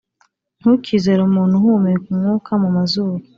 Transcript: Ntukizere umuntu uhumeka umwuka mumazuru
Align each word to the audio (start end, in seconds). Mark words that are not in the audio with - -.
Ntukizere 0.59 1.19
umuntu 1.23 1.53
uhumeka 1.59 2.05
umwuka 2.13 2.51
mumazuru 2.61 3.13